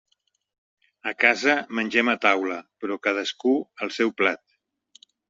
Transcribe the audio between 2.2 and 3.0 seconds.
taula, però